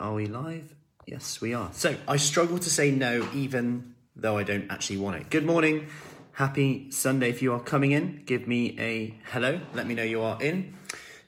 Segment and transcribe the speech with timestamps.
[0.00, 0.74] Are we live?
[1.06, 1.70] Yes, we are.
[1.72, 5.28] So I struggle to say no even though I don't actually want it.
[5.28, 5.88] Good morning.
[6.32, 7.30] Happy Sunday.
[7.30, 9.60] If you are coming in, give me a hello.
[9.74, 10.74] Let me know you are in.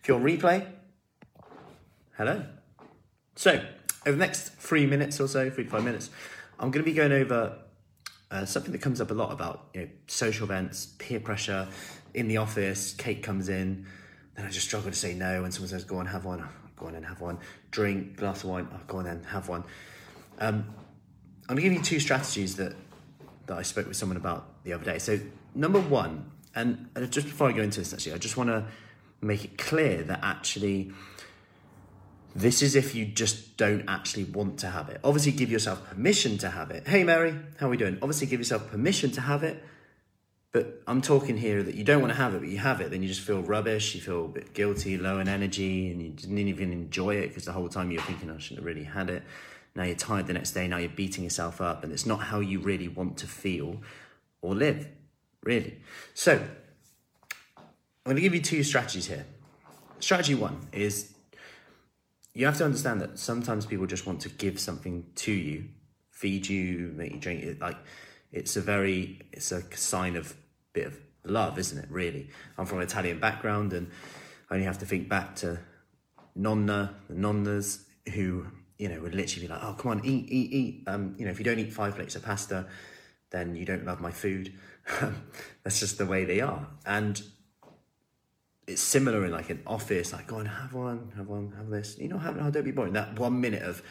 [0.01, 0.67] If you're on replay,
[2.17, 2.45] hello.
[3.35, 3.61] So,
[4.07, 6.11] over the next three minutes or so, three to five minutes,
[6.61, 7.59] I'm going to be going over
[8.31, 11.67] uh, something that comes up a lot about you know, social events, peer pressure
[12.15, 12.95] in the office.
[12.95, 13.87] Kate comes in,
[14.37, 16.47] then I just struggle to say no when someone says, "Go on, have one."
[16.81, 17.39] Go on and have one.
[17.71, 18.67] Drink glass of wine.
[18.73, 19.65] Oh, go on then, have one.
[20.39, 20.67] Um,
[21.49, 22.75] I'm gonna give you two strategies that
[23.47, 24.99] that I spoke with someone about the other day.
[24.99, 25.19] So
[25.55, 28.65] number one, and just before I go into this, actually, I just want to
[29.21, 30.93] make it clear that actually
[32.35, 35.01] this is if you just don't actually want to have it.
[35.05, 36.87] Obviously, give yourself permission to have it.
[36.87, 37.99] Hey, Mary, how are we doing?
[38.01, 39.63] Obviously, give yourself permission to have it.
[40.53, 42.91] But I'm talking here that you don't want to have it, but you have it,
[42.91, 46.11] then you just feel rubbish, you feel a bit guilty, low in energy, and you
[46.11, 49.11] didn't even enjoy it because the whole time you're thinking, I shouldn't have really had
[49.11, 49.23] it.
[49.77, 52.41] Now you're tired the next day, now you're beating yourself up, and it's not how
[52.41, 53.81] you really want to feel
[54.43, 54.89] or live,
[55.45, 55.79] really.
[56.15, 56.43] So,
[57.57, 59.27] I'm going to give you two strategies here.
[60.01, 61.13] Strategy one is
[62.35, 65.67] you have to understand that sometimes people just want to give something to you,
[66.11, 67.61] feed you, make you drink it.
[67.61, 67.77] Like
[68.33, 70.37] it's a very, it's a sign of
[70.73, 71.91] bit of love, isn't it?
[71.91, 73.91] Really, I'm from an Italian background, and
[74.51, 75.61] I only have to think back to
[76.35, 78.47] nonna, the nonnas who
[78.79, 81.31] you know would literally be like, "Oh, come on, eat, eat, eat." Um, you know,
[81.31, 82.67] if you don't eat five plates of pasta,
[83.31, 84.53] then you don't love my food.
[85.63, 87.21] That's just the way they are, and
[88.71, 91.99] it's similar in like an office, like go on, have one, have one, have this.
[91.99, 92.93] You know, have oh, don't be boring.
[92.93, 93.83] That one minute of,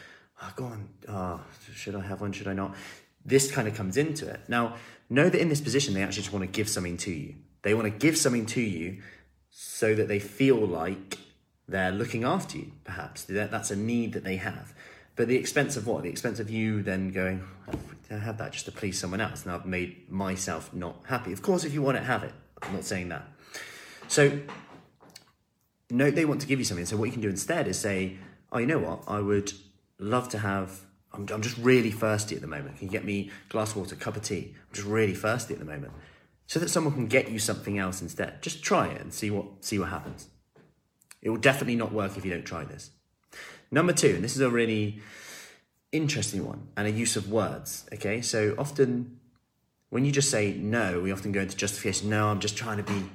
[0.41, 1.41] oh, go on, oh,
[1.73, 2.31] should I have one?
[2.31, 2.75] Should I not?
[3.25, 4.41] This kind of comes into it.
[4.47, 4.75] Now,
[5.09, 7.35] know that in this position, they actually just want to give something to you.
[7.61, 9.01] They want to give something to you
[9.49, 11.17] so that they feel like
[11.67, 13.25] they're looking after you, perhaps.
[13.25, 14.73] That's a need that they have.
[15.15, 16.03] But the expense of what?
[16.03, 19.43] The expense of you then going, oh, I have that just to please someone else.
[19.43, 21.33] And I've made myself not happy.
[21.33, 22.33] Of course, if you want it, have it.
[22.61, 23.27] I'm not saying that.
[24.07, 24.39] So
[25.89, 26.85] note they want to give you something.
[26.85, 28.17] So what you can do instead is say,
[28.51, 29.03] oh, you know what?
[29.07, 29.51] I would
[29.99, 30.85] love to have.
[31.13, 32.77] I'm, I'm just really thirsty at the moment.
[32.77, 34.55] Can you get me glass of water, cup of tea?
[34.55, 35.93] I'm just really thirsty at the moment.
[36.47, 38.41] So that someone can get you something else instead.
[38.41, 40.29] Just try it and see what see what happens.
[41.21, 42.91] It will definitely not work if you don't try this.
[43.71, 44.99] Number two, and this is a really
[45.91, 47.85] interesting one, and a use of words.
[47.93, 49.19] Okay, so often
[49.89, 52.09] when you just say no, we often go into justification.
[52.09, 53.09] No, I'm just trying to be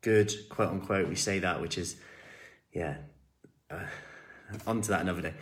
[0.00, 1.08] good, quote unquote.
[1.08, 1.96] We say that, which is,
[2.72, 2.96] yeah,
[3.70, 3.84] uh,
[4.66, 5.34] on to that another day.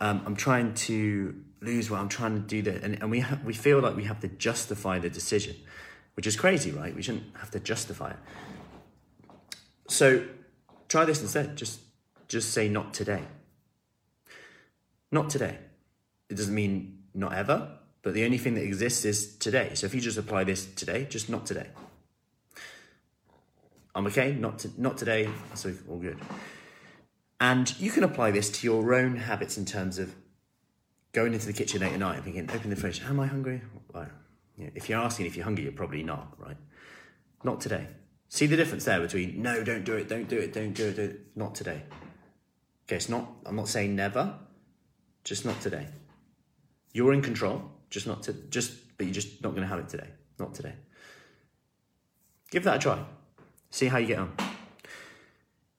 [0.00, 1.98] Um, I'm trying to lose weight.
[1.98, 4.28] I'm trying to do that, and, and we ha- we feel like we have to
[4.28, 5.56] justify the decision,
[6.14, 6.94] which is crazy, right?
[6.94, 8.16] We shouldn't have to justify it.
[9.88, 10.24] So
[10.88, 11.56] try this instead.
[11.56, 11.80] Just
[12.28, 13.22] just say not today.
[15.10, 15.58] Not today.
[16.28, 19.70] It doesn't mean not ever, but the only thing that exists is today.
[19.74, 21.68] So if you just apply this today, just not today.
[23.94, 26.18] I'm okay, not to, not today, so all good.
[27.40, 30.14] And you can apply this to your own habits in terms of
[31.12, 33.62] going into the kitchen late at night and thinking, open the fridge, am I hungry?
[33.92, 34.08] Well,
[34.56, 36.56] if you're asking if you're hungry, you're probably not, right?
[37.44, 37.86] Not today.
[38.28, 40.96] See the difference there between no, don't do it, don't do it, don't do it,
[40.96, 41.20] do it.
[41.34, 41.82] not today.
[42.86, 44.34] Okay, it's not, I'm not saying never,
[45.24, 45.86] just not today.
[46.92, 49.88] You're in control, just not to, just, but you're just not going to have it
[49.88, 50.08] today,
[50.38, 50.74] not today.
[52.50, 53.04] Give that a try.
[53.70, 54.47] See how you get on.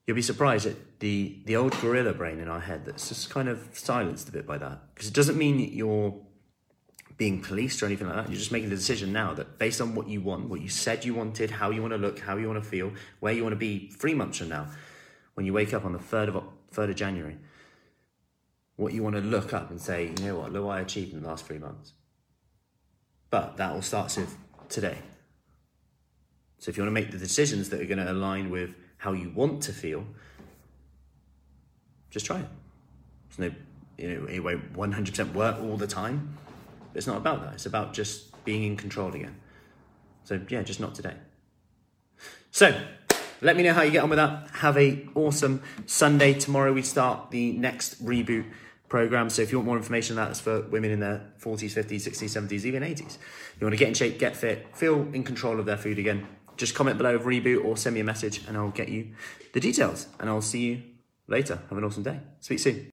[0.10, 3.48] You'll be surprised at the, the old gorilla brain in our head that's just kind
[3.48, 4.82] of silenced a bit by that.
[4.92, 6.20] Because it doesn't mean you're
[7.18, 8.28] being policed or anything like that.
[8.28, 11.06] You're just making the decision now that based on what you want, what you said
[11.06, 13.54] you wanted, how you want to look, how you want to feel, where you want
[13.54, 14.66] to be three months from now,
[15.36, 16.44] when you wake up on the 3rd of,
[16.74, 17.38] 3rd of January,
[18.78, 21.14] what you want to look up and say, you know what, look what I achieved
[21.14, 21.94] in the last three months.
[23.30, 24.36] But that all starts with
[24.70, 24.98] today.
[26.58, 29.14] So if you want to make the decisions that are going to align with how
[29.14, 30.06] you want to feel,
[32.12, 32.46] just try it.
[33.30, 33.52] It's no,
[33.98, 36.38] you know, it won't 100% work all the time.
[36.92, 37.54] But it's not about that.
[37.54, 39.36] It's about just being in control again.
[40.26, 41.16] So yeah, just not today.
[42.52, 42.80] So
[43.42, 44.50] let me know how you get on with that.
[44.56, 46.34] Have a awesome Sunday.
[46.34, 48.46] Tomorrow we start the next reboot
[48.90, 49.30] program.
[49.30, 52.08] So if you want more information on that, it's for women in their 40s, 50s,
[52.08, 53.18] 60s, 70s, even 80s.
[53.60, 56.28] You want to get in shape, get fit, feel in control of their food again
[56.60, 59.14] just comment below of reboot or send me a message and I'll get you
[59.54, 60.08] the details.
[60.20, 60.84] And I'll see you
[61.28, 61.60] later.
[61.70, 62.20] Have an awesome day.
[62.42, 62.88] Speak soon.